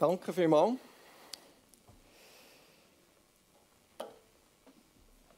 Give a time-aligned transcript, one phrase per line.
[0.00, 0.78] Danke vielmals.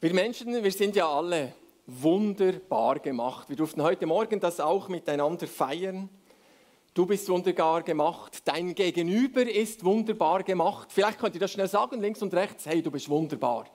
[0.00, 1.52] Wir Menschen, wir sind ja alle
[1.84, 3.48] wunderbar gemacht.
[3.48, 6.08] Wir durften heute Morgen das auch miteinander feiern.
[6.94, 10.92] Du bist wunderbar gemacht, dein Gegenüber ist wunderbar gemacht.
[10.92, 13.66] Vielleicht könnt ihr das schnell sagen, links und rechts, hey, du bist wunderbar.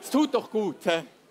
[0.00, 0.78] Es tut doch gut.
[0.82, 1.21] He?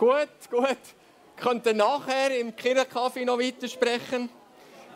[0.00, 0.78] Gut, gut.
[1.36, 4.30] Könnt ihr nachher im Kirchenkaffee noch weitersprechen?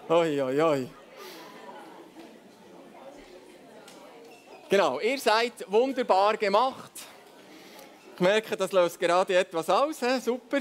[0.08, 0.88] Oi, oi, oi.
[4.70, 6.92] Genau, ihr seid wunderbar gemacht.
[8.14, 10.00] Ich merke, das löst gerade etwas aus.
[10.00, 10.20] He?
[10.20, 10.60] Super.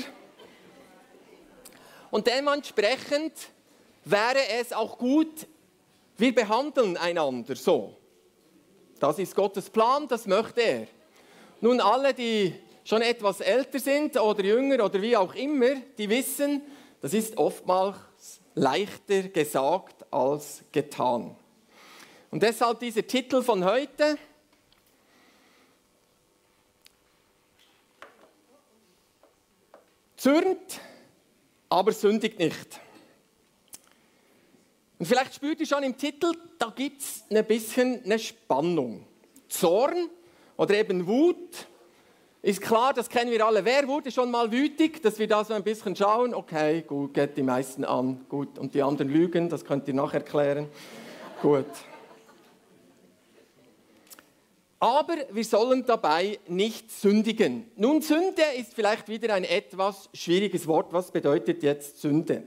[2.11, 3.31] Und dementsprechend
[4.03, 5.47] wäre es auch gut,
[6.17, 7.95] wir behandeln einander so.
[8.99, 10.87] Das ist Gottes Plan, das möchte er.
[11.61, 12.53] Nun, alle, die
[12.83, 16.61] schon etwas älter sind oder jünger oder wie auch immer, die wissen,
[17.01, 17.97] das ist oftmals
[18.55, 21.35] leichter gesagt als getan.
[22.31, 24.17] Und deshalb dieser Titel von heute.
[30.17, 30.79] Zürnt,
[31.69, 32.79] aber sündigt nicht.
[34.97, 39.05] Und vielleicht spürt ihr schon im Titel, da gibt es ein bisschen eine Spannung.
[39.49, 40.09] Zorn
[40.55, 41.67] oder eben Wut
[42.43, 43.63] ist klar, das kennen wir alle.
[43.63, 46.33] Wer wurde schon mal wütig, dass wir da so ein bisschen schauen?
[46.33, 48.25] Okay, gut, geht die meisten an.
[48.27, 50.67] Gut, und die anderen lügen, das könnt ihr nachher erklären.
[51.41, 51.65] gut.
[54.77, 57.71] Aber wir sollen dabei nicht sündigen.
[57.77, 60.91] Nun, Sünde ist vielleicht wieder ein etwas schwieriges Wort.
[60.91, 62.43] Was bedeutet jetzt Sünde?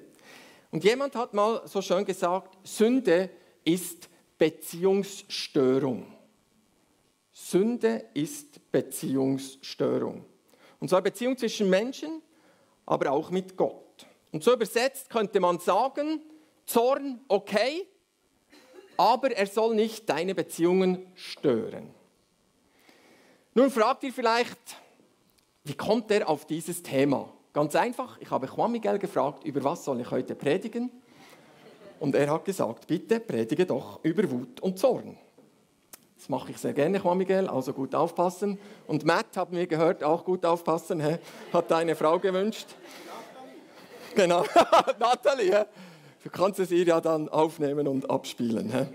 [0.70, 3.30] Und jemand hat mal so schön gesagt, Sünde
[3.64, 6.15] ist Beziehungsstörung.
[7.38, 10.24] Sünde ist Beziehungsstörung.
[10.80, 12.22] Und zwar Beziehung zwischen Menschen,
[12.86, 14.06] aber auch mit Gott.
[14.32, 16.22] Und so übersetzt könnte man sagen,
[16.64, 17.86] Zorn okay,
[18.96, 21.90] aber er soll nicht deine Beziehungen stören.
[23.54, 24.58] Nun fragt ihr vielleicht,
[25.64, 27.30] wie kommt er auf dieses Thema?
[27.52, 30.90] Ganz einfach, ich habe Juan Miguel gefragt, über was soll ich heute predigen?
[32.00, 35.18] Und er hat gesagt, bitte predige doch über Wut und Zorn.
[36.18, 38.58] Das mache ich sehr gerne, Juan Miguel, also gut aufpassen.
[38.86, 41.18] Und Matt, haben wir gehört, auch gut aufpassen, he?
[41.52, 42.66] hat deine Frau gewünscht.
[44.14, 44.44] Genau,
[44.98, 45.66] Nathalie,
[46.24, 48.72] du kannst es ihr ja dann aufnehmen und abspielen.
[48.72, 48.86] He?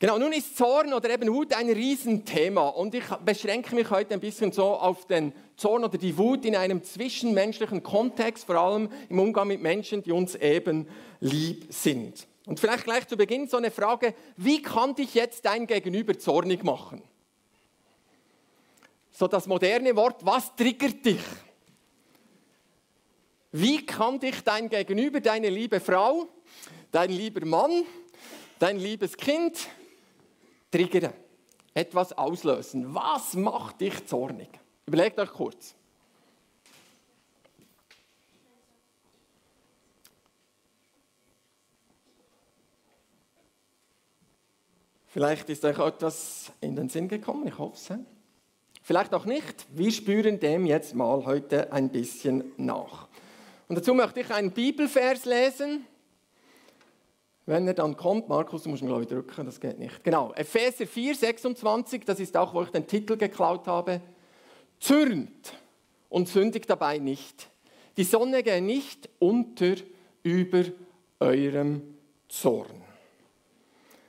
[0.00, 4.20] Genau, nun ist Zorn oder eben Wut ein Riesenthema und ich beschränke mich heute ein
[4.20, 9.20] bisschen so auf den Zorn oder die Wut in einem zwischenmenschlichen Kontext, vor allem im
[9.20, 10.88] Umgang mit Menschen, die uns eben
[11.20, 12.26] lieb sind.
[12.46, 16.62] Und vielleicht gleich zu Beginn so eine Frage, wie kann dich jetzt dein Gegenüber zornig
[16.62, 17.02] machen?
[19.10, 21.22] So das moderne Wort, was triggert dich?
[23.52, 26.28] Wie kann dich dein Gegenüber, deine liebe Frau,
[26.90, 27.84] dein lieber Mann,
[28.58, 29.68] dein liebes Kind
[30.70, 31.14] triggern?
[31.72, 32.94] Etwas auslösen.
[32.94, 34.48] Was macht dich zornig?
[34.86, 35.74] Überlegt euch kurz.
[45.14, 47.98] Vielleicht ist euch etwas in den Sinn gekommen, ich hoffe es.
[48.82, 49.64] Vielleicht auch nicht.
[49.70, 53.06] Wir spüren dem jetzt mal heute ein bisschen nach.
[53.68, 55.86] Und dazu möchte ich einen Bibelvers lesen.
[57.46, 60.02] Wenn er dann kommt, Markus, du musst ihn glaube ich drücken, das geht nicht.
[60.02, 64.00] Genau, Epheser 4, 26, das ist auch, wo ich den Titel geklaut habe.
[64.80, 65.52] Zürnt
[66.08, 67.48] und sündigt dabei nicht.
[67.96, 69.76] Die Sonne gehe nicht unter
[70.24, 70.64] über
[71.20, 71.82] eurem
[72.28, 72.83] Zorn.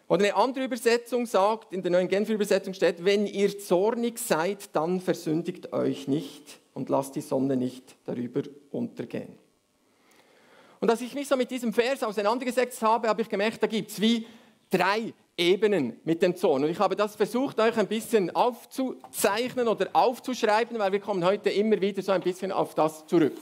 [0.08, 4.76] Oder eine andere Übersetzung sagt, in der neuen Genfer Übersetzung steht, wenn ihr zornig seid,
[4.76, 9.38] dann versündigt euch nicht und lasst die Sonne nicht darüber untergehen.
[10.80, 13.90] Und als ich mich so mit diesem Vers auseinandergesetzt habe, habe ich gemerkt, da gibt
[13.90, 14.28] es wie
[14.70, 16.64] drei Ebenen mit dem Zorn.
[16.64, 21.50] Und ich habe das versucht, euch ein bisschen aufzuzeichnen oder aufzuschreiben, weil wir kommen heute
[21.50, 23.36] immer wieder so ein bisschen auf das zurück.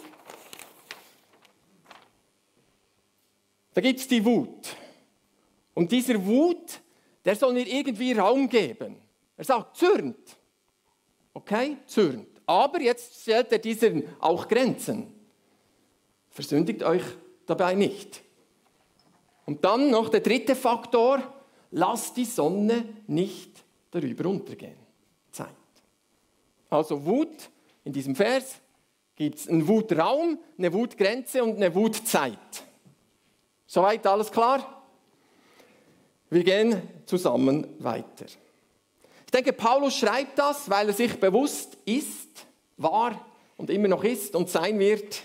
[3.73, 4.77] Da gibt es die Wut.
[5.73, 6.81] Und dieser Wut,
[7.25, 8.97] der soll mir irgendwie Raum geben.
[9.37, 10.37] Er sagt, zürnt.
[11.33, 12.27] Okay, zürnt.
[12.45, 15.13] Aber jetzt stellt er diesen auch Grenzen.
[16.29, 17.03] Versündigt euch
[17.45, 18.21] dabei nicht.
[19.45, 21.21] Und dann noch der dritte Faktor,
[21.71, 24.77] lasst die Sonne nicht darüber untergehen.
[25.31, 25.49] Zeit.
[26.69, 27.49] Also Wut,
[27.83, 28.59] in diesem Vers
[29.15, 32.63] gibt es einen Wutraum, eine Wutgrenze und eine Wutzeit.
[33.65, 34.82] Soweit alles klar?
[36.33, 38.25] Wir gehen zusammen weiter.
[38.25, 43.23] Ich denke, Paulus schreibt das, weil er sich bewusst ist, war
[43.55, 45.21] und immer noch ist und sein wird,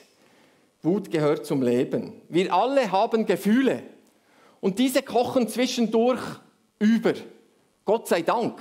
[0.82, 2.12] Wut gehört zum Leben.
[2.28, 3.84] Wir alle haben Gefühle
[4.60, 6.20] und diese kochen zwischendurch
[6.78, 7.14] über.
[7.87, 8.60] Gott sei Dank.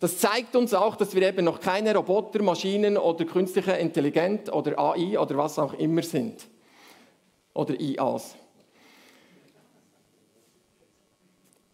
[0.00, 4.78] Das zeigt uns auch, dass wir eben noch keine Roboter, Maschinen oder künstliche Intelligenz oder
[4.78, 6.46] AI oder was auch immer sind.
[7.52, 8.34] Oder IAs.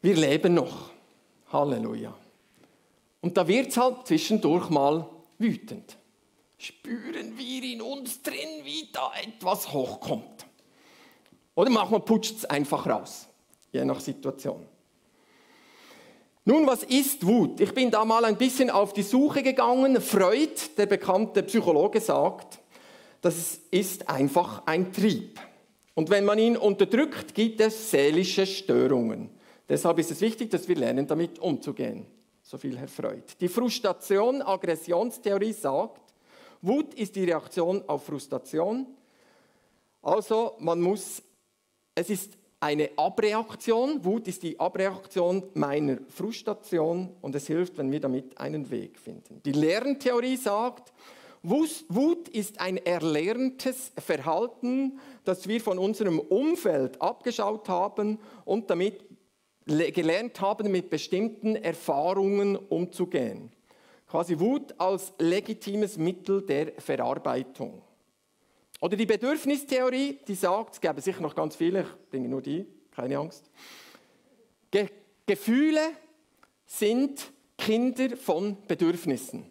[0.02, 0.90] Wir leben noch.
[1.52, 2.12] Halleluja.
[3.20, 5.08] Und da wird es halt zwischendurch mal
[5.38, 5.96] wütend.
[6.58, 10.44] Spüren wir in uns drin, wie da etwas hochkommt.
[11.54, 13.28] Oder manchmal putscht es einfach raus,
[13.70, 14.66] je nach Situation.
[16.44, 17.60] Nun, was ist Wut?
[17.60, 20.00] Ich bin da mal ein bisschen auf die Suche gegangen.
[20.00, 22.58] Freud, der bekannte Psychologe, sagt,
[23.20, 25.38] das ist einfach ein Trieb.
[25.94, 29.30] Und wenn man ihn unterdrückt, gibt es seelische Störungen.
[29.72, 32.04] Deshalb ist es wichtig, dass wir lernen, damit umzugehen.
[32.42, 33.22] So viel Herr Freud.
[33.40, 36.02] Die Frustration-Aggressionstheorie sagt,
[36.60, 38.86] Wut ist die Reaktion auf Frustration.
[40.02, 41.22] Also man muss,
[41.94, 44.04] es ist eine Abreaktion.
[44.04, 49.40] Wut ist die Abreaktion meiner Frustration und es hilft, wenn wir damit einen Weg finden.
[49.42, 50.92] Die Lerntheorie sagt,
[51.42, 59.11] Wut ist ein erlerntes Verhalten, das wir von unserem Umfeld abgeschaut haben und damit
[59.66, 63.50] gelernt haben, mit bestimmten Erfahrungen umzugehen.
[64.08, 67.82] Quasi Wut als legitimes Mittel der Verarbeitung.
[68.80, 72.66] Oder die Bedürfnistheorie, die sagt, es gäbe sicher noch ganz viele, ich bringe nur die,
[72.90, 73.50] keine Angst.
[74.70, 74.88] Ge
[75.24, 75.92] Gefühle
[76.66, 79.46] sind Kinder von Bedürfnissen.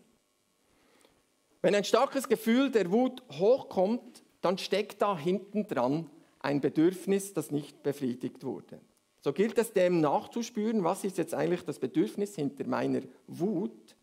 [1.61, 6.09] Wenn ein starkes Gefühl der Wut hochkommt, dann steckt da hinten dran
[6.39, 8.81] ein Bedürfnis, das nicht befriedigt wurde.
[9.21, 13.95] So gilt es dem nachzuspüren, was ist jetzt eigentlich das Bedürfnis hinter meiner Wut.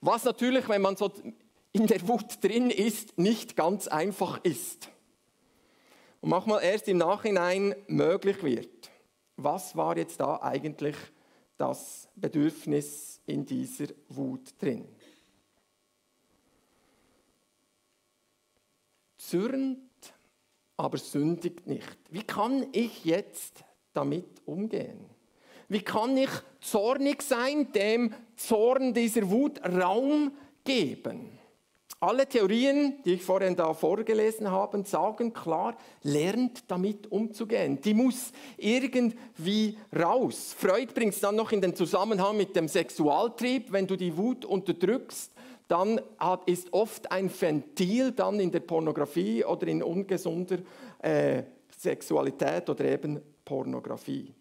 [0.00, 1.12] Was natürlich, wenn man so
[1.72, 4.88] in der Wut drin ist, nicht ganz einfach ist.
[6.20, 8.90] Und manchmal erst im Nachhinein möglich wird.
[9.36, 10.96] Was war jetzt da eigentlich
[11.56, 14.88] das Bedürfnis in dieser Wut drin?
[19.18, 19.80] Zürnt,
[20.76, 21.98] aber sündigt nicht.
[22.10, 23.65] Wie kann ich jetzt
[23.96, 24.98] damit umgehen?
[25.68, 30.32] Wie kann ich zornig sein, dem Zorn dieser Wut Raum
[30.64, 31.36] geben?
[31.98, 37.80] Alle Theorien, die ich vorhin da vorgelesen habe, sagen klar, lernt damit umzugehen.
[37.80, 40.54] Die muss irgendwie raus.
[40.56, 43.72] Freud bringt es dann noch in den Zusammenhang mit dem Sexualtrieb.
[43.72, 45.32] Wenn du die Wut unterdrückst,
[45.68, 46.00] dann
[46.44, 50.58] ist oft ein Ventil dann in der Pornografie oder in ungesunder
[50.98, 51.44] äh,
[51.76, 54.34] Sexualität oder eben Pornografie.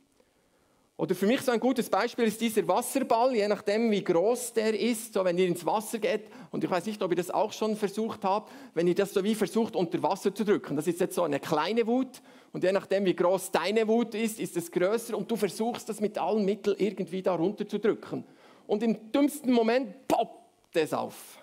[0.98, 4.80] Oder für mich so ein gutes Beispiel ist dieser Wasserball, je nachdem wie groß der
[4.80, 7.52] ist, so wenn ihr ins Wasser geht, und ich weiß nicht, ob ihr das auch
[7.52, 10.78] schon versucht habt, wenn ihr das so wie versucht unter Wasser zu drücken.
[10.78, 12.22] Das ist jetzt so eine kleine Wut
[12.54, 16.00] und je nachdem wie groß deine Wut ist, ist es größer und du versuchst das
[16.00, 18.24] mit allen Mitteln irgendwie da runter zu drücken.
[18.66, 21.40] Und im dümmsten Moment poppt es auf.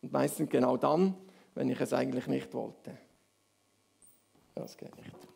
[0.00, 1.16] Und meistens genau dann,
[1.56, 2.96] wenn ich es eigentlich nicht wollte.
[4.54, 5.29] Das geht nicht.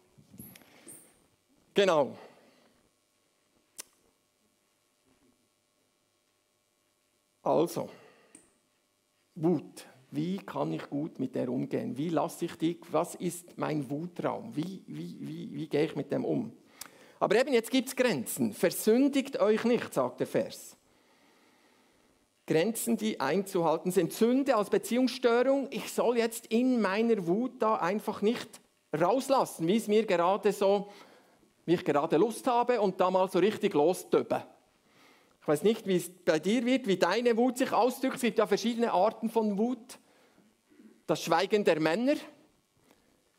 [1.74, 2.16] Genau.
[7.42, 7.90] Also,
[9.34, 9.86] Wut.
[10.10, 11.98] Wie kann ich gut mit der umgehen?
[11.98, 12.80] Wie lasse ich die?
[12.92, 14.54] Was ist mein Wutraum?
[14.54, 16.52] Wie, wie, wie, wie gehe ich mit dem um?
[17.18, 18.52] Aber eben, jetzt gibt es Grenzen.
[18.52, 20.76] Versündigt euch nicht, sagt der Vers.
[22.46, 24.12] Grenzen, die einzuhalten sind.
[24.12, 25.66] Sünde als Beziehungsstörung.
[25.70, 28.60] Ich soll jetzt in meiner Wut da einfach nicht
[28.96, 30.92] rauslassen, wie es mir gerade so,
[31.66, 34.42] wie ich gerade Lust habe und da mal so richtig losdöben.
[35.40, 38.16] Ich weiß nicht, wie es bei dir wird, wie deine Wut sich ausdrückt.
[38.16, 39.98] Es gibt ja verschiedene Arten von Wut.
[41.06, 42.14] Das Schweigen der Männer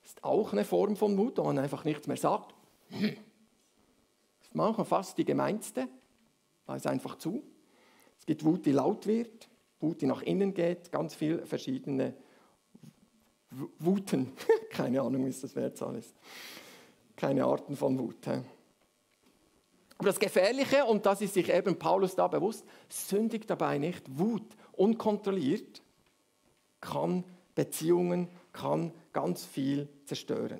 [0.03, 2.53] ist auch eine Form von Wut, wo man einfach nichts mehr sagt.
[2.91, 3.09] Das
[4.43, 5.87] ist manchmal fast die gemeinste,
[6.67, 7.41] weil es einfach zu.
[8.19, 12.13] Es gibt Wut, die laut wird, Wut, die nach innen geht, ganz viele verschiedene
[13.79, 14.33] Wuten.
[14.69, 16.13] Keine Ahnung, wie das Wertzahl ist.
[17.15, 18.27] Keine Arten von Wut.
[19.97, 24.03] Aber das Gefährliche, und das ist sich eben Paulus da bewusst, sündigt dabei nicht.
[24.07, 24.43] Wut,
[24.73, 25.81] unkontrolliert,
[26.81, 27.23] kann
[27.55, 30.59] Beziehungen, kann ganz viel zerstören.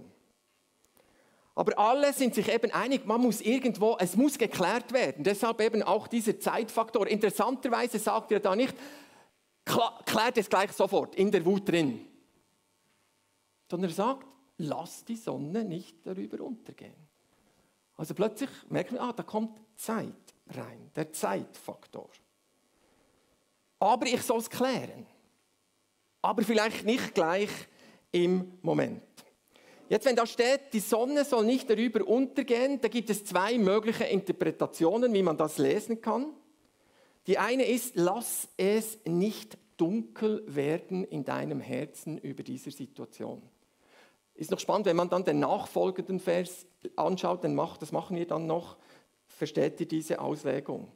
[1.53, 5.23] Aber alle sind sich eben einig, man muss irgendwo, es muss geklärt werden.
[5.23, 7.07] Deshalb eben auch dieser Zeitfaktor.
[7.07, 8.75] Interessanterweise sagt er da nicht,
[10.05, 12.05] klärt es gleich sofort in der Wut drin.
[13.71, 16.95] Sondern er sagt, lass die Sonne nicht darüber untergehen.
[17.97, 20.13] Also plötzlich merkt man, ah, da kommt Zeit.
[20.47, 22.09] rein, der Zeitfaktor.
[23.79, 25.07] Aber ich soll es klären.
[26.21, 27.49] Aber vielleicht nicht gleich
[28.11, 29.01] im Moment.
[29.89, 34.05] Jetzt, wenn da steht, die Sonne soll nicht darüber untergehen, da gibt es zwei mögliche
[34.05, 36.33] Interpretationen, wie man das lesen kann.
[37.27, 43.41] Die eine ist, lass es nicht dunkel werden in deinem Herzen über diese Situation.
[44.35, 46.65] Ist noch spannend, wenn man dann den nachfolgenden Vers
[46.97, 48.75] anschaut, dann macht, das machen wir dann noch,
[49.27, 50.91] versteht ihr diese Auslegung.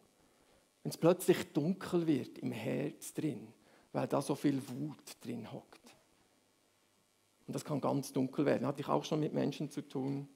[0.84, 3.48] Wenn es plötzlich dunkel wird im Herz drin,
[3.94, 5.80] weil da so viel Wut drin hockt.
[7.48, 8.68] Und das kann ganz dunkel werden.
[8.68, 10.28] Hatte ich auch schon mit Menschen zu tun.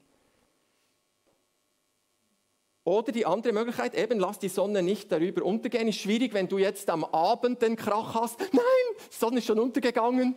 [2.86, 5.88] Oder die andere Möglichkeit, eben lass die Sonne nicht darüber untergehen.
[5.88, 8.40] Ist schwierig, wenn du jetzt am Abend den Krach hast.
[8.40, 10.36] Nein, die Sonne ist schon untergegangen.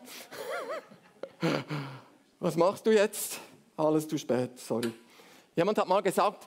[2.47, 3.41] Was machst du jetzt?
[3.76, 4.93] Alles zu spät, sorry.
[5.57, 6.47] Jemand hat mal gesagt,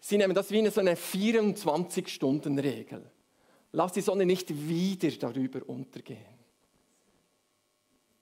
[0.00, 3.04] sie nehmen das wie eine, so eine 24-Stunden-Regel.
[3.72, 6.38] Lass die Sonne nicht wieder darüber untergehen.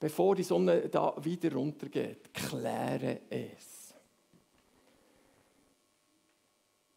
[0.00, 3.94] Bevor die Sonne da wieder runtergeht, kläre es.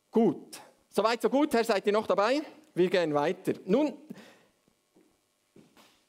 [0.10, 1.54] Gut, soweit so gut.
[1.54, 2.42] Herr, seid ihr noch dabei?
[2.74, 3.54] Wir gehen weiter.
[3.66, 3.94] Nun,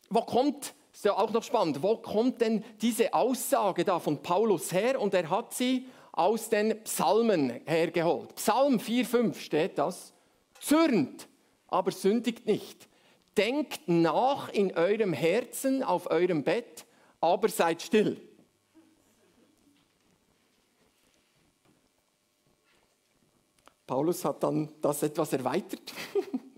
[0.08, 1.82] wo kommt ist ja auch noch spannend.
[1.82, 5.00] Wo kommt denn diese Aussage da von Paulus her?
[5.00, 8.37] Und er hat sie aus den Psalmen hergeholt.
[8.37, 10.14] Psalm 4,5 steht das.
[10.61, 11.26] Zürnt,
[11.66, 12.88] aber sündigt nicht.
[13.37, 16.87] Denkt nach in eurem Herzen auf eurem Bett,
[17.21, 18.16] aber seid still.
[23.88, 25.92] Paulus hat dann das etwas erweitert.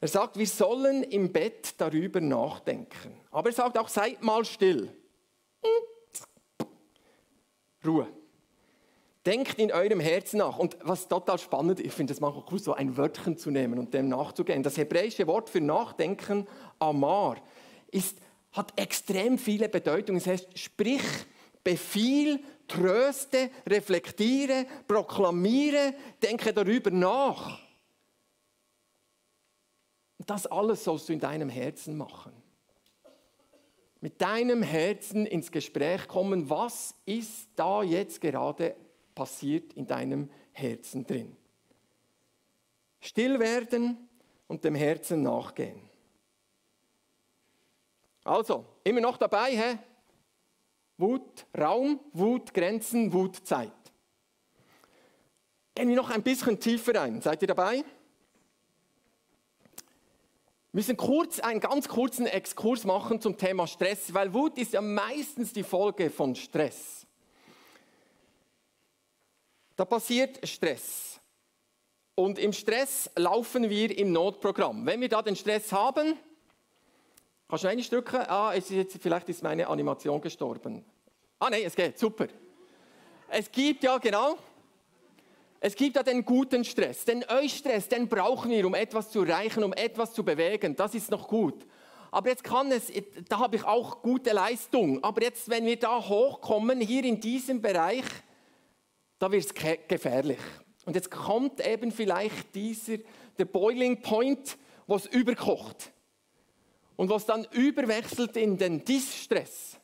[0.00, 3.20] Er sagt, wir sollen im Bett darüber nachdenken.
[3.30, 4.90] Aber er sagt auch, seid mal still.
[7.84, 8.06] Ruhe.
[9.26, 10.58] Denkt in eurem Herzen nach.
[10.58, 13.92] Und was total spannend, ich finde es manchmal cool, so ein Wörtchen zu nehmen und
[13.92, 14.62] dem nachzugehen.
[14.62, 16.46] Das hebräische Wort für Nachdenken,
[16.78, 17.36] Amar,
[17.90, 18.18] ist,
[18.52, 20.18] hat extrem viele Bedeutungen.
[20.18, 21.02] Es heißt, sprich,
[21.62, 25.92] befiehl, tröste, reflektiere, proklamiere,
[26.22, 27.58] denke darüber nach.
[30.26, 32.32] Das alles sollst du in deinem Herzen machen.
[34.00, 38.76] Mit deinem Herzen ins Gespräch kommen, was ist da jetzt gerade
[39.14, 41.36] passiert in deinem Herzen drin.
[43.00, 44.08] Still werden
[44.46, 45.80] und dem Herzen nachgehen.
[48.24, 49.78] Also, immer noch dabei, hä?
[50.98, 53.72] Wut, Raum, Wut, Grenzen, Wut, Zeit.
[55.74, 57.22] Gehen wir noch ein bisschen tiefer ein.
[57.22, 57.84] Seid ihr dabei?
[60.72, 64.80] Wir müssen kurz einen ganz kurzen Exkurs machen zum Thema Stress, weil Wut ist ja
[64.80, 67.04] meistens die Folge von Stress.
[69.74, 71.18] Da passiert Stress.
[72.14, 74.86] Und im Stress laufen wir im Notprogramm.
[74.86, 76.16] Wenn wir da den Stress haben,
[77.48, 78.20] kannst du einen drücken?
[78.28, 80.84] Ah, ist jetzt, vielleicht ist meine Animation gestorben.
[81.40, 82.28] Ah, nein, es geht, super.
[83.28, 84.38] Es gibt ja, genau,
[85.60, 87.04] es gibt ja den guten Stress.
[87.04, 90.74] Den Eustress, den brauchen wir, um etwas zu erreichen, um etwas zu bewegen.
[90.74, 91.66] Das ist noch gut.
[92.10, 92.90] Aber jetzt kann es,
[93.28, 95.04] da habe ich auch gute Leistung.
[95.04, 98.04] Aber jetzt, wenn wir da hochkommen, hier in diesem Bereich,
[99.18, 99.54] da wird es
[99.86, 100.40] gefährlich.
[100.86, 102.96] Und jetzt kommt eben vielleicht dieser,
[103.38, 105.92] der Boiling Point, wo es überkocht.
[106.96, 109.78] Und was dann überwechselt in den Distress.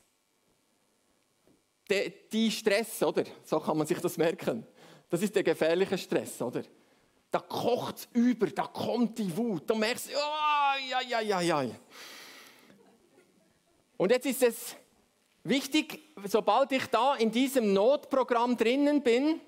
[2.33, 3.23] Die Stress, oder?
[3.43, 4.65] So kann man sich das merken.
[5.09, 6.63] Das ist der gefährliche Stress, oder?
[7.31, 9.69] Da kocht es über, da kommt die Wut.
[9.69, 11.71] Da merkst du, oh, ja, ja, ja, ja.
[13.97, 14.75] Und jetzt ist es
[15.43, 19.41] wichtig, sobald ich da in diesem Notprogramm drinnen bin,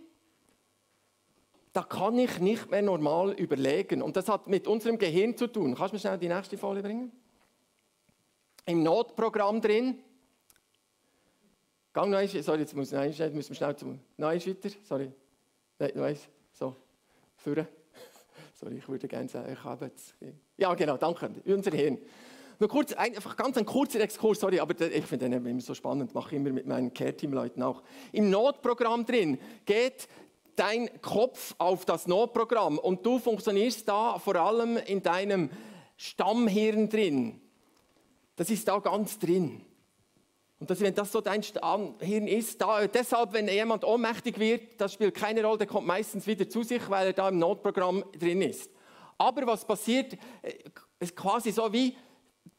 [1.72, 4.02] da kann ich nicht mehr normal überlegen.
[4.02, 5.76] Und das hat mit unserem Gehirn zu tun.
[5.76, 7.12] Kannst du mir schnell die nächste Folie bringen?
[8.66, 10.00] Im Notprogramm drin.
[11.94, 15.12] Gang noch sorry, jetzt muss ich, müssen wir schnell zum, noch weiter, sorry.
[15.80, 16.76] Nein, du weißt, so,
[17.38, 17.68] führen.
[18.54, 20.14] Sorry, ich würde gerne sagen, ich habe jetzt.
[20.58, 21.32] Ja, genau, danke.
[21.46, 21.98] Unser Hirn.
[22.60, 26.14] Nur kurz, einfach ganz ein kurzer Exkurs, sorry, aber ich finde den immer so spannend,
[26.14, 27.82] mache ich immer mit meinen Care-Team-Leuten auch.
[28.12, 30.10] Im Notprogramm drin geht
[30.58, 35.50] dein Kopf auf das Notprogramm und du funktionierst da vor allem in deinem
[35.96, 37.40] Stammhirn drin.
[38.36, 39.62] Das ist da ganz drin.
[40.60, 41.42] Und das, wenn das so dein
[42.00, 46.28] Hirn ist, da, deshalb, wenn jemand ohnmächtig wird, das spielt keine Rolle, der kommt meistens
[46.28, 48.70] wieder zu sich, weil er da im Notprogramm drin ist.
[49.18, 50.54] Aber was passiert, äh,
[51.00, 51.96] ist quasi so wie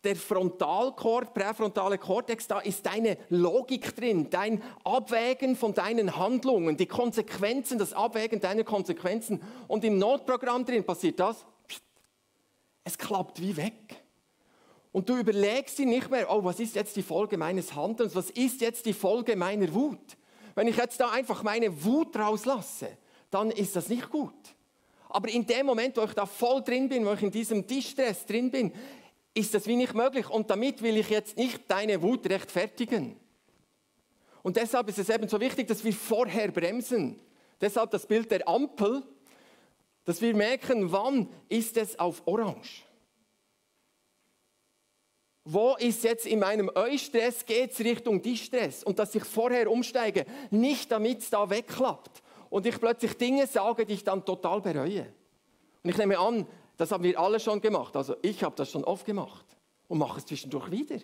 [0.02, 6.87] der Frontalkortex, präfrontale Kortex, da ist deine Logik drin, dein Abwägen von deinen Handlungen, die
[6.87, 9.42] Konsequenzen, das Abwägen deiner Konsequenzen.
[9.69, 11.45] Und im Notprogramm drin passiert das.
[12.83, 14.00] Es klappt wie weg.
[14.92, 18.14] Und du überlegst dir nicht mehr, oh, was ist jetzt die Folge meines Handelns?
[18.14, 20.16] Was ist jetzt die Folge meiner Wut?
[20.54, 22.99] Wenn ich jetzt da einfach meine Wut rauslasse,
[23.30, 24.35] dann ist das nicht gut.
[25.09, 28.26] Aber in dem Moment, wo ich da voll drin bin, wo ich in diesem Distress
[28.26, 28.73] drin bin,
[29.35, 30.28] ist das wie nicht möglich.
[30.28, 33.16] Und damit will ich jetzt nicht deine Wut rechtfertigen.
[34.42, 37.20] Und deshalb ist es eben so wichtig, dass wir vorher bremsen.
[37.61, 39.02] Deshalb das Bild der Ampel,
[40.04, 42.85] dass wir merken, wann ist es auf Orange.
[45.44, 48.85] Wo ist jetzt in meinem Eustress, geht es Richtung Distress?
[48.85, 53.87] Und dass ich vorher umsteige, nicht damit es da wegklappt und ich plötzlich Dinge sage,
[53.87, 55.12] die ich dann total bereue.
[55.82, 57.97] Und ich nehme an, das haben wir alle schon gemacht.
[57.97, 59.47] Also ich habe das schon oft gemacht
[59.88, 60.97] und mache es zwischendurch wieder.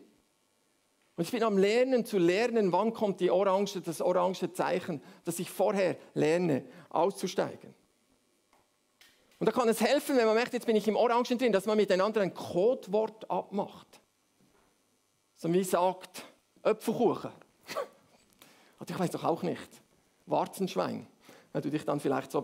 [1.16, 5.38] Und ich bin am Lernen zu lernen, wann kommt die orange, das orange Zeichen, dass
[5.38, 7.74] ich vorher lerne, auszusteigen.
[9.38, 11.66] Und da kann es helfen, wenn man merkt, jetzt bin ich im Orangen drin, dass
[11.66, 14.00] man miteinander ein Codewort abmacht.
[15.36, 16.24] So wie sagt,
[16.62, 17.30] Öpfelkuchen.
[18.78, 19.68] Und ich weiß doch auch nicht.
[20.26, 21.06] Warzenschwein.
[21.52, 22.42] Weil du dich dann vielleicht so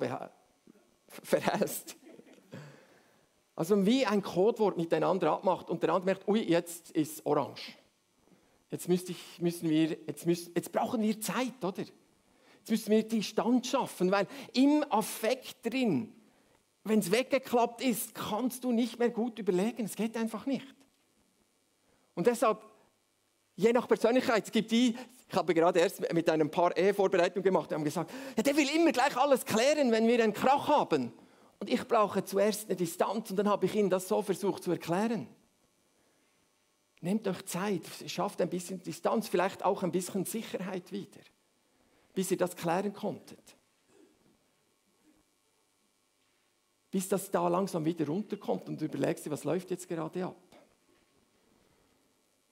[1.08, 1.96] verhältst.
[3.54, 7.76] Also wie ein Codewort miteinander abmacht und der andere merkt, ui, jetzt ist orange.
[8.70, 11.82] Jetzt, ich, müssen wir, jetzt, müssen, jetzt brauchen wir Zeit, oder?
[11.82, 16.14] Jetzt müssen wir die Stand schaffen, weil im Affekt drin,
[16.84, 19.84] wenn es weggeklappt ist, kannst du nicht mehr gut überlegen.
[19.84, 20.66] Es geht einfach nicht.
[22.14, 22.62] Und deshalb
[23.54, 24.44] Je nach Persönlichkeit.
[24.44, 24.96] Es gibt die,
[25.28, 28.68] ich habe gerade erst mit einem Paar Ehevorbereitung gemacht, die haben gesagt, ja, der will
[28.74, 31.12] immer gleich alles klären, wenn wir einen Krach haben.
[31.58, 34.72] Und ich brauche zuerst eine Distanz und dann habe ich ihnen das so versucht zu
[34.72, 35.28] erklären.
[37.00, 41.20] Nehmt euch Zeit, schafft ein bisschen Distanz, vielleicht auch ein bisschen Sicherheit wieder,
[42.14, 43.56] bis ihr das klären konntet.
[46.90, 50.41] Bis das da langsam wieder runterkommt und überlegst dir, was läuft jetzt gerade ab.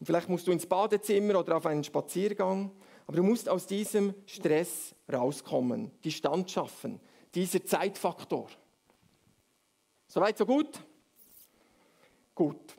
[0.01, 2.73] Und vielleicht musst du ins Badezimmer oder auf einen Spaziergang,
[3.07, 7.01] aber du musst aus diesem Stress rauskommen, die Stand schaffen,
[7.35, 8.49] dieser Zeitfaktor.
[10.09, 10.81] Soweit, so gut?
[12.35, 12.77] Gut.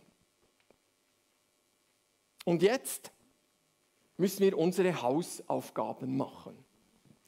[2.43, 3.12] Und jetzt
[4.17, 6.57] müssen wir unsere Hausaufgaben machen.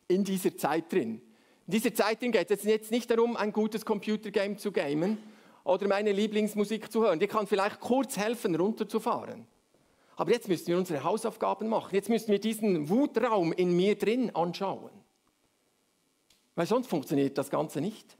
[0.07, 1.21] In dieser Zeit drin.
[1.67, 5.19] In dieser Zeit drin geht es jetzt nicht darum, ein gutes Computergame zu gamen
[5.63, 7.19] oder meine Lieblingsmusik zu hören.
[7.19, 9.45] Die kann vielleicht kurz helfen, runterzufahren.
[10.15, 11.95] Aber jetzt müssen wir unsere Hausaufgaben machen.
[11.95, 14.91] Jetzt müssen wir diesen Wutraum in mir drin anschauen.
[16.55, 18.17] Weil sonst funktioniert das Ganze nicht.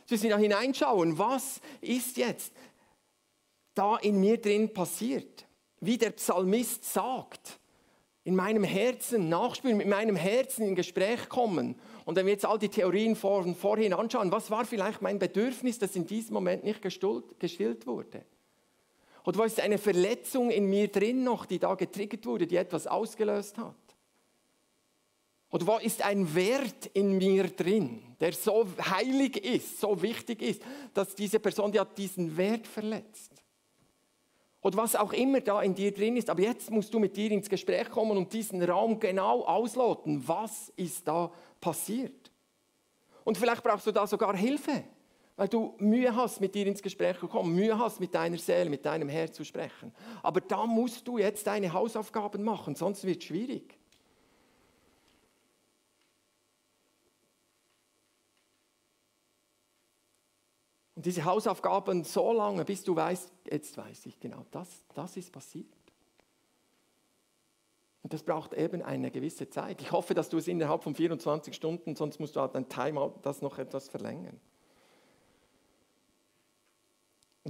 [0.00, 2.52] Jetzt müssen wir hineinschauen, was ist jetzt
[3.74, 5.46] da in mir drin passiert.
[5.80, 7.58] Wie der Psalmist sagt,
[8.24, 11.74] in meinem Herzen nachspüren, mit meinem Herzen in Gespräch kommen.
[12.04, 15.78] Und wenn wir jetzt all die Theorien von vorhin anschauen, was war vielleicht mein Bedürfnis,
[15.78, 18.24] das in diesem Moment nicht gestillt wurde?
[19.24, 22.86] Oder wo ist eine Verletzung in mir drin noch, die da getriggert wurde, die etwas
[22.86, 23.76] ausgelöst hat?
[25.50, 30.62] Oder wo ist ein Wert in mir drin, der so heilig ist, so wichtig ist,
[30.94, 33.32] dass diese Person die hat diesen Wert verletzt?
[34.62, 36.30] Oder was auch immer da in dir drin ist.
[36.30, 40.26] Aber jetzt musst du mit dir ins Gespräch kommen und diesen Raum genau ausloten.
[40.26, 42.30] Was ist da passiert?
[43.24, 44.84] Und vielleicht brauchst du da sogar Hilfe
[45.42, 48.70] weil du Mühe hast, mit dir ins Gespräch zu kommen, Mühe hast, mit deiner Seele,
[48.70, 49.92] mit deinem Herz zu sprechen.
[50.22, 53.76] Aber da musst du jetzt deine Hausaufgaben machen, sonst wird es schwierig.
[60.94, 65.32] Und diese Hausaufgaben so lange, bis du weißt, jetzt weiß ich genau, das, das ist
[65.32, 65.74] passiert.
[68.04, 69.82] Und das braucht eben eine gewisse Zeit.
[69.82, 73.14] Ich hoffe, dass du es innerhalb von 24 Stunden, sonst musst du halt dein Timeout
[73.22, 74.40] das noch etwas verlängern.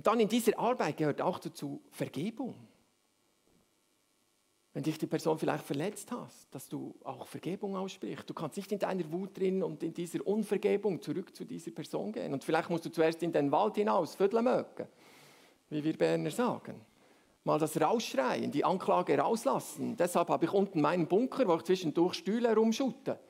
[0.03, 2.57] Und dann in dieser Arbeit gehört auch dazu Vergebung.
[4.73, 8.29] Wenn dich die Person vielleicht verletzt hast, dass du auch Vergebung aussprichst.
[8.29, 12.11] Du kannst nicht in deiner Wut drin und in dieser Unvergebung zurück zu dieser Person
[12.11, 12.33] gehen.
[12.33, 14.89] Und vielleicht musst du zuerst in den Wald hinaus, Vödel mögen,
[15.71, 16.81] wie wir Berner sagen.
[17.45, 19.97] Mal das rausschreien, die Anklage rauslassen.
[19.97, 23.21] Deshalb habe ich unten meinen Bunker, wo ich zwischendurch Stühle herumschütte.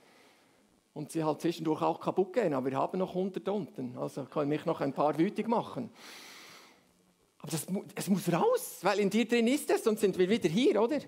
[0.94, 3.98] Und sie halt zwischendurch auch kaputt gehen, aber wir haben noch 100 unten.
[3.98, 5.90] Also kann ich noch ein paar wütig machen.
[7.42, 10.48] Aber das, es muss raus, weil in dir drin ist es, sonst sind wir wieder
[10.48, 11.00] hier, oder?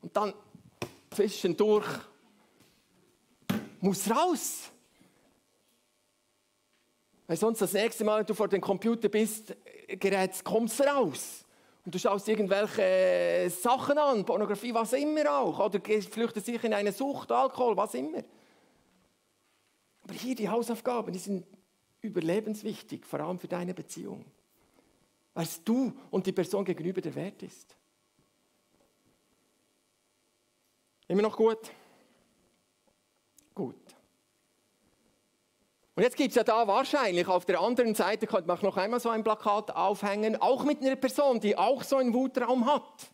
[0.00, 0.32] Und dann
[1.10, 1.86] zwischendurch
[3.80, 4.70] muss raus.
[7.26, 9.56] Weil sonst das nächste Mal, wenn du vor dem Computer bist,
[9.88, 11.44] Gerät kommst raus.
[11.84, 15.58] Und du schaust irgendwelche Sachen an, Pornografie, was immer auch.
[15.58, 18.22] Oder flüchtest dich in eine Sucht, Alkohol, was immer.
[20.02, 21.44] Aber hier die Hausaufgaben, die sind
[22.04, 24.24] überlebenswichtig, vor allem für deine Beziehung.
[25.34, 27.76] Weil es du und die Person gegenüber der Wert ist.
[31.08, 31.70] Immer noch gut?
[33.54, 33.76] Gut.
[35.96, 38.98] Und jetzt gibt es ja da wahrscheinlich auf der anderen Seite, könnte man noch einmal
[38.98, 43.10] so ein Plakat aufhängen, auch mit einer Person, die auch so einen Wutraum hat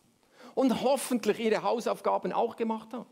[0.55, 3.05] und hoffentlich ihre Hausaufgaben auch gemacht hat.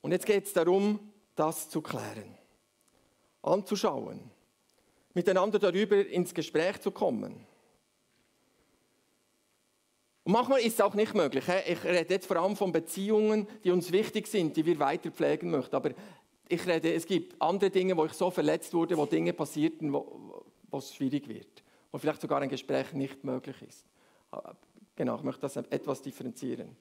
[0.00, 2.36] Und jetzt geht es darum, das zu klären,
[3.42, 4.20] anzuschauen,
[5.14, 7.46] miteinander darüber ins Gespräch zu kommen.
[10.24, 11.44] Und manchmal ist es auch nicht möglich.
[11.66, 15.50] Ich rede jetzt vor allem von Beziehungen, die uns wichtig sind, die wir weiter pflegen
[15.50, 15.74] möchten.
[15.74, 15.90] Aber
[16.48, 20.44] ich rede, es gibt andere Dinge, wo ich so verletzt wurde, wo Dinge passierten, wo,
[20.70, 21.64] wo es schwierig wird.
[21.90, 23.84] Wo vielleicht sogar ein Gespräch nicht möglich ist.
[24.94, 26.76] Genau, ich möchte das etwas differenzieren.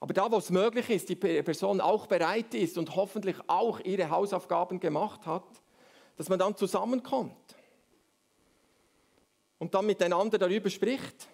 [0.00, 4.10] Aber da, wo es möglich ist, die Person auch bereit ist und hoffentlich auch ihre
[4.10, 5.62] Hausaufgaben gemacht hat,
[6.16, 7.56] dass man dann zusammenkommt
[9.58, 11.28] und dann miteinander darüber spricht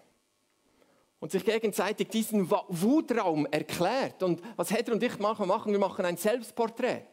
[1.20, 4.22] und sich gegenseitig diesen Wutraum erklärt.
[4.22, 7.04] Und was Heather und ich machen, machen wir machen ein Selbstporträt.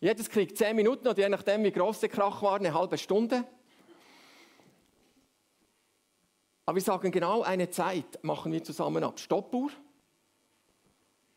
[0.00, 3.44] Jedes kriegt zehn Minuten oder je nachdem, wie groß der Krach war, eine halbe Stunde.
[6.64, 9.18] Aber wir sagen genau eine Zeit, machen wir zusammen ab.
[9.18, 9.70] Stoppuhr.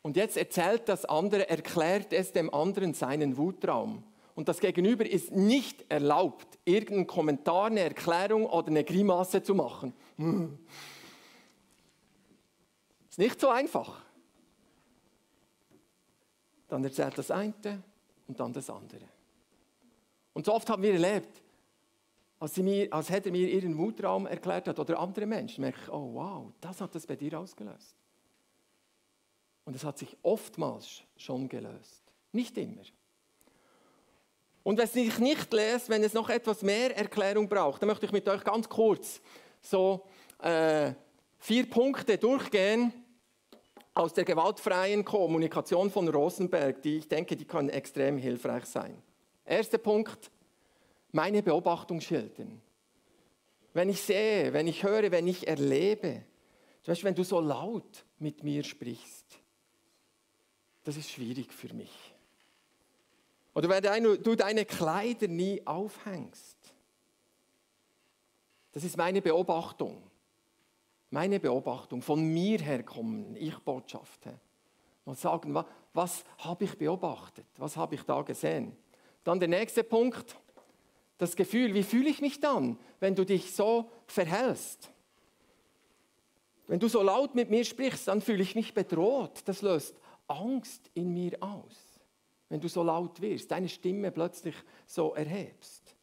[0.02, 4.04] Und jetzt erzählt das andere, erklärt es dem anderen seinen Wutraum.
[4.36, 9.94] Und das Gegenüber ist nicht erlaubt, irgendeinen Kommentar, eine Erklärung oder eine Grimasse zu machen.
[13.08, 14.04] Ist nicht so einfach.
[16.68, 17.82] Dann erzählt das eine
[18.26, 19.08] und dann das andere.
[20.34, 21.42] Und so oft haben wir erlebt,
[22.38, 25.80] als, sie mir, als hätte er mir ihren Wutraum erklärt hat oder andere Menschen, merke
[25.80, 27.96] ich, oh wow, das hat das bei dir ausgelöst.
[29.64, 32.02] Und es hat sich oftmals schon gelöst.
[32.32, 32.82] Nicht immer.
[34.66, 38.04] Und wenn es sich nicht lässt, wenn es noch etwas mehr Erklärung braucht, dann möchte
[38.04, 39.20] ich mit euch ganz kurz
[39.62, 40.04] so
[40.42, 40.90] äh,
[41.38, 42.92] vier Punkte durchgehen,
[43.94, 49.00] aus der gewaltfreien Kommunikation von Rosenberg, die ich denke, die kann extrem hilfreich sein.
[49.44, 50.32] Erster Punkt,
[51.12, 52.60] meine Beobachtung schildern.
[53.72, 56.24] Wenn ich sehe, wenn ich höre, wenn ich erlebe,
[56.82, 59.26] zum Beispiel, wenn du so laut mit mir sprichst,
[60.82, 62.15] das ist schwierig für mich.
[63.56, 66.56] Oder wenn du deine Kleider nie aufhängst.
[68.70, 70.00] Das ist meine Beobachtung
[71.10, 74.32] meine Beobachtung, von mir her kommen, ich Botschaften.
[75.04, 77.46] Mal sagen, was, was habe ich beobachtet?
[77.58, 78.76] Was habe ich da gesehen?
[79.24, 80.36] Dann der nächste Punkt,
[81.18, 84.90] das Gefühl, wie fühle ich mich dann, wenn du dich so verhältst?
[86.66, 89.42] Wenn du so laut mit mir sprichst, dann fühle ich mich bedroht.
[89.46, 91.95] Das löst Angst in mir aus.
[92.48, 94.54] Wenn du so laut wirst, deine Stimme plötzlich
[94.86, 95.96] so erhebst.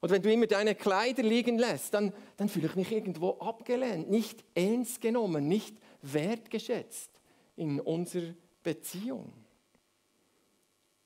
[0.00, 4.10] Und wenn du immer deine Kleider liegen lässt, dann, dann fühle ich mich irgendwo abgelehnt,
[4.10, 7.10] nicht ernst genommen, nicht wertgeschätzt
[7.56, 9.32] in unserer Beziehung.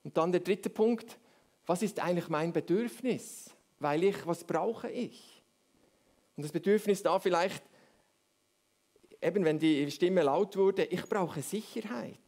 [0.02, 1.18] Und dann der dritte Punkt,
[1.66, 3.50] was ist eigentlich mein Bedürfnis?
[3.78, 5.44] Weil ich, was brauche ich?
[6.36, 7.62] Und das Bedürfnis da vielleicht,
[9.20, 12.18] eben wenn die Stimme laut wurde, ich brauche Sicherheit.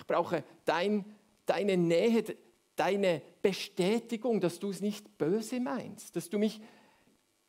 [0.00, 1.04] Ich brauche dein,
[1.44, 2.24] deine Nähe,
[2.74, 6.58] deine Bestätigung, dass du es nicht böse meinst, dass du mich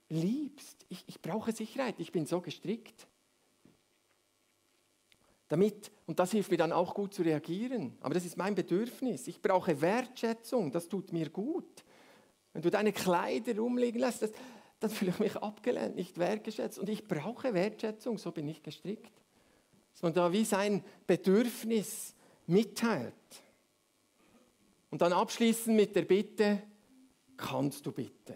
[0.09, 0.85] liebst.
[0.89, 3.07] Ich, ich brauche Sicherheit, ich bin so gestrickt.
[5.47, 9.27] Damit, und das hilft mir dann auch gut zu reagieren, aber das ist mein Bedürfnis.
[9.27, 11.85] Ich brauche Wertschätzung, das tut mir gut.
[12.51, 14.31] Wenn du deine Kleider rumliegen lässt, das,
[14.81, 16.79] dann fühle ich mich abgelehnt, nicht wertgeschätzt.
[16.79, 19.13] Und ich brauche Wertschätzung, so bin ich gestrickt.
[20.01, 22.15] Man da wie sein Bedürfnis
[22.51, 23.13] mitteilt.
[24.89, 26.61] Und dann abschließen mit der Bitte,
[27.37, 28.35] kannst du bitte?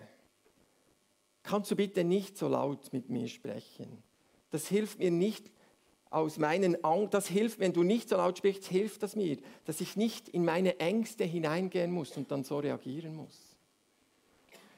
[1.44, 4.02] Kannst du bitte nicht so laut mit mir sprechen?
[4.50, 5.52] Das hilft mir nicht
[6.10, 9.82] aus meinen Angst, das hilft, wenn du nicht so laut sprichst, hilft das mir, dass
[9.82, 13.58] ich nicht in meine Ängste hineingehen muss und dann so reagieren muss.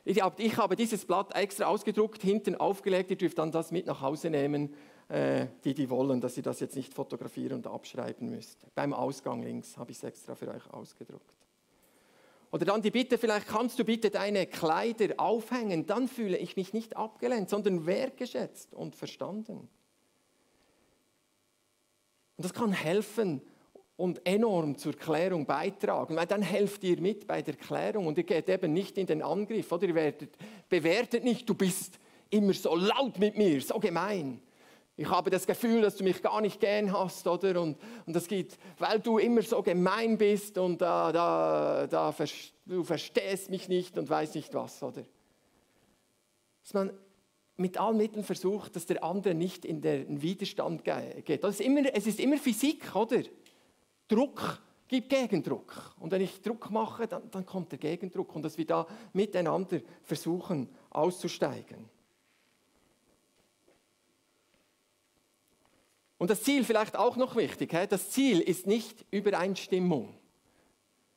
[0.03, 3.85] Ich habe, ich habe dieses Blatt extra ausgedruckt, hinten aufgelegt, ihr dürft dann das mit
[3.85, 4.73] nach Hause nehmen,
[5.09, 8.65] die die wollen, dass ihr das jetzt nicht fotografieren und abschreiben müsst.
[8.75, 11.33] Beim Ausgang links habe ich es extra für euch ausgedruckt.
[12.51, 16.73] Oder dann die Bitte, vielleicht kannst du bitte deine Kleider aufhängen, dann fühle ich mich
[16.73, 19.69] nicht abgelehnt, sondern wertgeschätzt und verstanden.
[22.37, 23.41] Und das kann helfen,
[23.97, 28.23] und enorm zur Klärung beitragen, weil dann helft ihr mit bei der Klärung und ihr
[28.23, 30.37] geht eben nicht in den Angriff oder ihr werdet,
[30.69, 34.39] bewertet nicht, du bist immer so laut mit mir, so gemein.
[34.99, 37.61] Ich habe das Gefühl, dass du mich gar nicht gern hast, oder?
[37.61, 42.13] Und, und das geht, weil du immer so gemein bist und da, da, da,
[42.65, 45.03] du verstehst mich nicht und weiß nicht was, oder?
[46.63, 46.91] Dass man
[47.57, 51.43] mit allen Mitteln versucht, dass der andere nicht in den Widerstand geht.
[51.43, 53.21] Das ist immer, es ist immer Physik, oder?
[54.07, 55.93] Druck gibt Gegendruck.
[55.99, 59.79] Und wenn ich Druck mache, dann, dann kommt der Gegendruck und dass wir da miteinander
[60.01, 61.96] versuchen auszusteigen.
[66.17, 70.17] Und das Ziel vielleicht auch noch wichtig, das Ziel ist nicht Übereinstimmung.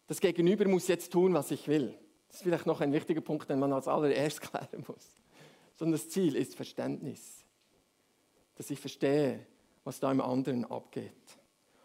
[0.06, 1.96] Das Gegenüber muss jetzt tun, was ich will.
[2.28, 5.20] Das ist vielleicht noch ein wichtiger Punkt, den man als allererst klären muss.
[5.76, 7.44] Sondern das Ziel ist Verständnis.
[8.56, 9.46] Dass ich verstehe,
[9.84, 11.12] was da im anderen abgeht.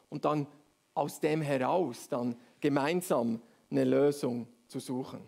[0.10, 0.48] Und dann
[0.94, 5.22] aus dem heraus dann gemeinsam eine Lösung zu suchen.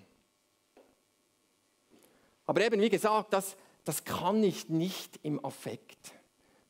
[2.45, 6.13] Aber eben, wie gesagt, das, das kann ich nicht im Affekt.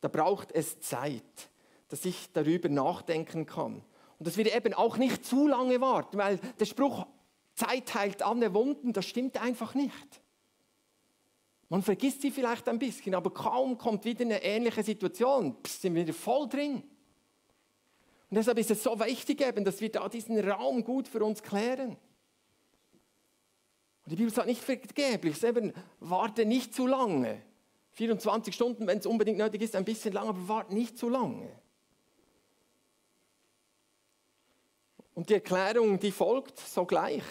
[0.00, 1.50] Da braucht es Zeit,
[1.88, 3.82] dass ich darüber nachdenken kann.
[4.18, 7.06] Und dass wir eben auch nicht zu lange warten, weil der Spruch,
[7.54, 10.20] Zeit heilt alle Wunden, das stimmt einfach nicht.
[11.68, 16.02] Man vergisst sie vielleicht ein bisschen, aber kaum kommt wieder eine ähnliche Situation, sind wir
[16.02, 16.82] wieder voll drin.
[18.30, 21.42] Und deshalb ist es so wichtig, eben, dass wir da diesen Raum gut für uns
[21.42, 21.90] klären.
[24.04, 27.42] Und die Bibel sagt nicht vergeblich, eben, warte nicht zu lange.
[27.92, 31.50] 24 Stunden, wenn es unbedingt nötig ist, ein bisschen lang, aber warte nicht zu lange.
[35.14, 37.24] Und die Erklärung, die folgt sogleich.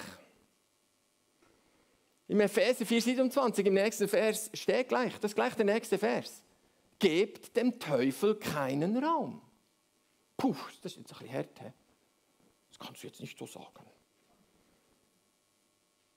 [2.28, 6.44] Im Epheser 4,27, im nächsten Vers steht gleich, das ist gleich der nächste Vers.
[7.00, 9.42] Gebt dem Teufel keinen Raum.
[10.36, 11.60] Puh, das ist jetzt ein bisschen hart.
[11.60, 11.72] He?
[12.70, 13.86] Das kannst du jetzt nicht so sagen.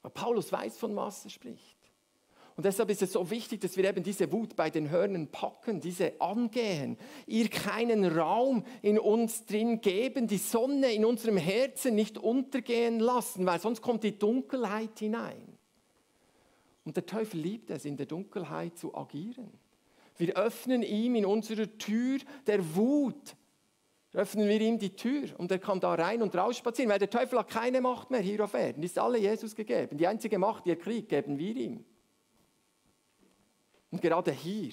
[0.02, 1.79] Aber Paulus weiß, von was er spricht.
[2.56, 5.80] Und deshalb ist es so wichtig, dass wir eben diese Wut bei den Hörnern packen,
[5.80, 12.18] diese angehen, ihr keinen Raum in uns drin geben, die Sonne in unserem Herzen nicht
[12.18, 15.58] untergehen lassen, weil sonst kommt die Dunkelheit hinein.
[16.84, 19.52] Und der Teufel liebt es, in der Dunkelheit zu agieren.
[20.16, 23.36] Wir öffnen ihm in unserer Tür der Wut
[24.12, 27.10] öffnen wir ihm die Tür und er kann da rein und raus spazieren, weil der
[27.10, 28.82] Teufel hat keine Macht mehr hier auf Erden.
[28.82, 29.96] Ist alle Jesus gegeben.
[29.96, 31.84] Die einzige Macht, die er kriegt, geben wir ihm.
[33.90, 34.72] Und gerade hier,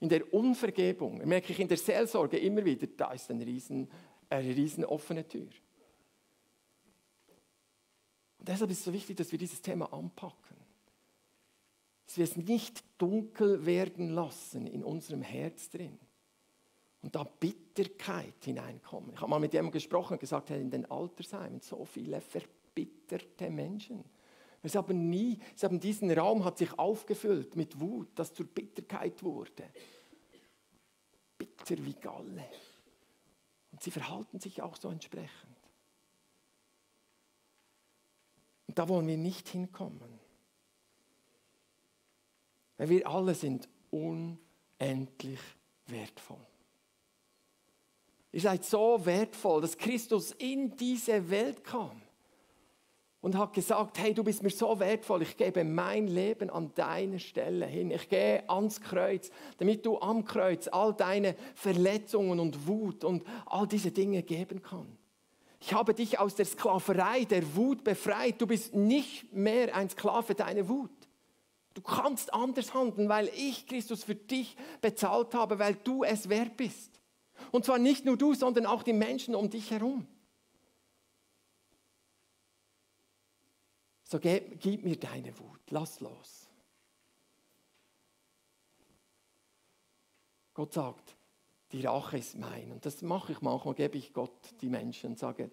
[0.00, 3.88] in der Unvergebung, merke ich in der Seelsorge immer wieder, da ist eine riesen,
[4.28, 5.48] eine riesen offene Tür.
[8.38, 10.56] Und deshalb ist es so wichtig, dass wir dieses Thema anpacken.
[12.06, 15.98] Dass wir es nicht dunkel werden lassen in unserem Herz drin
[17.02, 19.12] und da Bitterkeit hineinkommen.
[19.14, 24.04] Ich habe mal mit jemandem gesprochen und gesagt, in den Altersheimen so viele verbitterte Menschen.
[24.64, 29.22] Sie haben nie, sie haben diesen Raum hat sich aufgefüllt mit Wut, das zur Bitterkeit
[29.22, 29.68] wurde.
[31.36, 32.48] Bitter wie Galle.
[33.72, 35.56] Und sie verhalten sich auch so entsprechend.
[38.68, 40.20] Und da wollen wir nicht hinkommen.
[42.76, 45.40] Weil wir alle sind unendlich
[45.86, 46.46] wertvoll.
[48.30, 52.01] Ihr seid so wertvoll, dass Christus in diese Welt kam
[53.22, 57.20] und hat gesagt, hey, du bist mir so wertvoll, ich gebe mein Leben an deiner
[57.20, 57.92] Stelle hin.
[57.92, 63.66] Ich gehe ans Kreuz, damit du am Kreuz all deine Verletzungen und Wut und all
[63.68, 64.98] diese Dinge geben kannst.
[65.60, 68.40] Ich habe dich aus der Sklaverei der Wut befreit.
[68.40, 70.90] Du bist nicht mehr ein Sklave deiner Wut.
[71.74, 76.56] Du kannst anders handeln, weil ich Christus für dich bezahlt habe, weil du es wert
[76.56, 77.00] bist.
[77.52, 80.08] Und zwar nicht nur du, sondern auch die Menschen um dich herum.
[84.12, 86.46] So gib, gib mir deine Wut, lass los.
[90.52, 91.16] Gott sagt,
[91.72, 92.72] die Rache ist mein.
[92.72, 95.50] Und das mache ich manchmal, gebe ich Gott die Menschen und sage,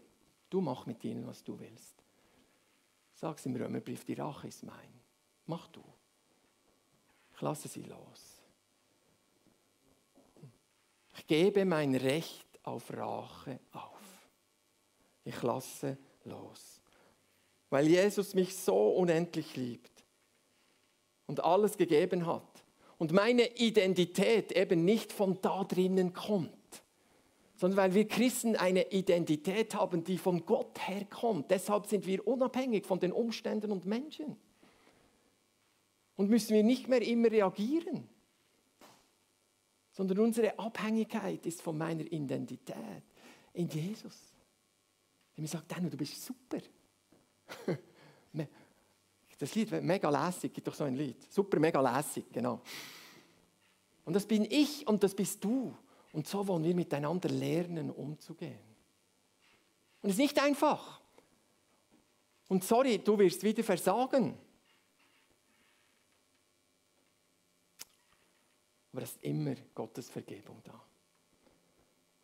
[0.49, 2.03] du mach mit ihnen, was du willst.
[3.13, 4.99] Sag's im Römerbrief, die Rache ist mein.
[5.45, 5.81] Mach du.
[7.33, 8.41] Ich lasse sie los.
[11.15, 14.27] Ich gebe mein Recht auf Rache auf.
[15.23, 16.78] Ich lasse los.
[17.69, 19.91] Weil Jesus mich so unendlich liebt
[21.27, 22.63] und alles gegeben hat
[22.97, 26.49] und meine Identität eben nicht von da drinnen kommt,
[27.55, 31.51] sondern weil wir Christen eine Identität haben, die von Gott herkommt.
[31.51, 34.37] Deshalb sind wir unabhängig von den Umständen und Menschen.
[36.15, 38.09] Und müssen wir nicht mehr immer reagieren
[39.99, 43.03] sondern unsere Abhängigkeit ist von meiner Identität
[43.51, 44.33] in Jesus.
[45.35, 46.59] Der mir sagt, Daniel, du bist super.
[49.39, 51.31] Das Lied, mega lässig, gibt doch so ein Lied.
[51.31, 52.59] Super, mega lässig, genau.
[54.03, 55.73] Und das bin ich und das bist du.
[56.11, 58.59] Und so wollen wir miteinander lernen, umzugehen.
[60.01, 60.99] Und es ist nicht einfach.
[62.49, 64.37] Und sorry, du wirst wieder versagen.
[68.91, 70.83] Aber es ist immer Gottes Vergebung da.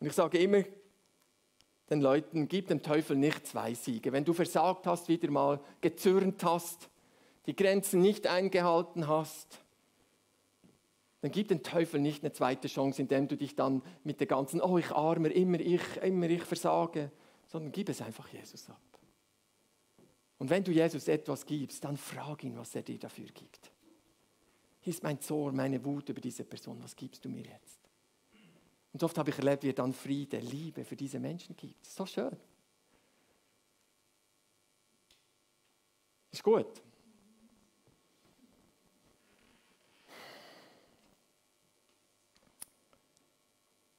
[0.00, 0.62] Und ich sage immer
[1.90, 4.12] den Leuten, gib dem Teufel nicht zwei Siege.
[4.12, 6.88] Wenn du versagt hast, wieder mal gezürnt hast,
[7.46, 9.60] die Grenzen nicht eingehalten hast,
[11.20, 14.60] dann gib dem Teufel nicht eine zweite Chance, indem du dich dann mit der ganzen,
[14.60, 17.10] oh ich armer, immer ich, immer ich versage,
[17.46, 18.80] sondern gib es einfach Jesus ab.
[20.38, 23.72] Und wenn du Jesus etwas gibst, dann frag ihn, was er dir dafür gibt.
[24.80, 27.85] Hier ist mein Zorn, meine Wut über diese Person, was gibst du mir jetzt?
[28.96, 31.82] Und oft habe ich erlebt, wie er dann Friede, Liebe für diese Menschen gibt.
[31.82, 32.34] Das ist so schön.
[36.30, 36.82] Ist gut.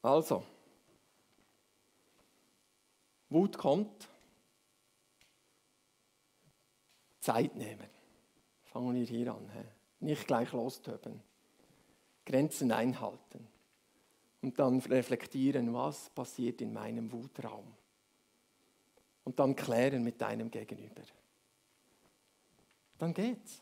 [0.02, 0.44] Also,
[3.30, 4.10] Wut kommt,
[7.20, 7.88] Zeit nehmen.
[8.64, 9.48] Fangen wir hier an.
[10.00, 11.22] Nicht gleich lostöben.
[12.26, 13.48] Grenzen einhalten.
[14.48, 17.66] Und dann reflektieren, was passiert in meinem Wutraum.
[19.26, 21.02] Und dann klären mit deinem Gegenüber.
[22.98, 23.62] Dann geht's.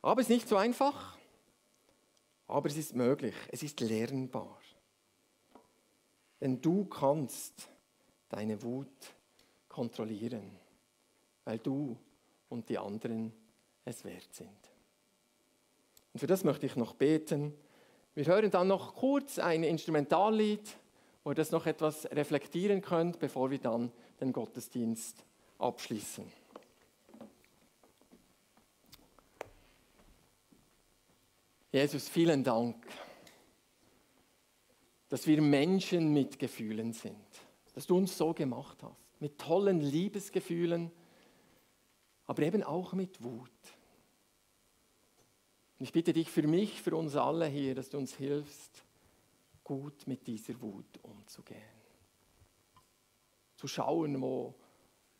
[0.00, 1.18] Aber es ist nicht so einfach.
[2.46, 3.34] Aber es ist möglich.
[3.48, 4.58] Es ist lernbar.
[6.40, 7.68] Denn du kannst
[8.30, 9.14] deine Wut
[9.68, 10.56] kontrollieren,
[11.44, 11.98] weil du
[12.48, 13.34] und die anderen
[13.84, 14.70] es wert sind.
[16.14, 17.52] Und für das möchte ich noch beten.
[18.14, 20.76] Wir hören dann noch kurz ein Instrumentallied,
[21.24, 25.24] wo ihr das noch etwas reflektieren könnt, bevor wir dann den Gottesdienst
[25.58, 26.24] abschließen.
[31.70, 32.76] Jesus, vielen Dank
[35.08, 37.16] dass wir Menschen mit Gefühlen sind,
[37.74, 40.90] dass du uns so gemacht hast, mit tollen Liebesgefühlen,
[42.26, 43.50] aber eben auch mit Wut.
[45.78, 48.84] Und ich bitte dich für mich, für uns alle hier, dass du uns hilfst,
[49.62, 51.62] gut mit dieser Wut umzugehen.
[53.54, 54.54] Zu schauen, wo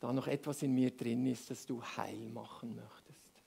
[0.01, 3.43] da noch etwas in mir drin ist, das du heil machen möchtest.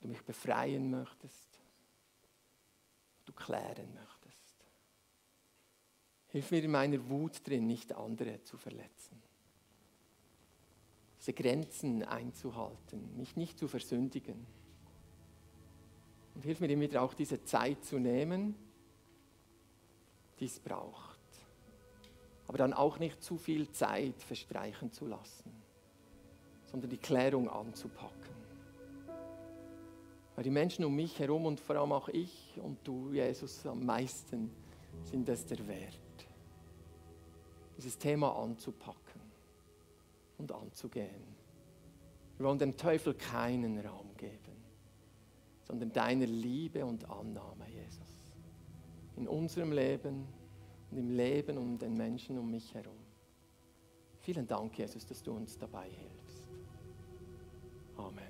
[0.00, 1.60] Du mich befreien möchtest.
[3.24, 4.64] Du klären möchtest.
[6.28, 9.22] Hilf mir in meiner Wut drin, nicht andere zu verletzen.
[11.18, 14.46] Diese Grenzen einzuhalten, mich nicht zu versündigen.
[16.38, 18.54] Und hilf mir immer wieder auch diese Zeit zu nehmen,
[20.38, 21.18] die es braucht.
[22.46, 25.50] Aber dann auch nicht zu viel Zeit verstreichen zu lassen,
[26.66, 28.36] sondern die Klärung anzupacken.
[30.36, 33.84] Weil die Menschen um mich herum und vor allem auch ich und du, Jesus, am
[33.84, 34.52] meisten
[35.02, 35.98] sind es der Wert
[37.76, 39.20] dieses Thema anzupacken
[40.38, 41.36] und anzugehen.
[42.36, 44.47] Wir wollen dem Teufel keinen Raum geben,
[45.68, 48.32] sondern deiner Liebe und Annahme, Jesus.
[49.16, 50.26] In unserem Leben
[50.90, 52.96] und im Leben um den Menschen um mich herum.
[54.20, 56.42] Vielen Dank, Jesus, dass du uns dabei hilfst.
[57.96, 58.27] Amen.